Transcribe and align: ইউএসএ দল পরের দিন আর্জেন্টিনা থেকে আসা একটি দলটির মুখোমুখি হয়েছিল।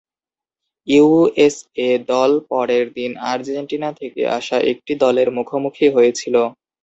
ইউএসএ 0.87 1.89
দল 2.09 2.31
পরের 2.49 2.85
দিন 2.97 3.11
আর্জেন্টিনা 3.31 3.89
থেকে 3.99 4.21
আসা 4.37 4.57
একটি 4.71 4.93
দলটির 5.01 5.29
মুখোমুখি 5.37 5.87
হয়েছিল। 5.95 6.35